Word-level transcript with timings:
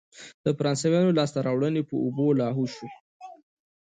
د 0.45 0.47
فرانسویانو 0.57 1.15
لاسته 1.17 1.39
راوړنې 1.47 1.81
په 1.89 1.95
اوبو 2.05 2.25
لاهو 2.39 2.65
شوې. 2.73 2.89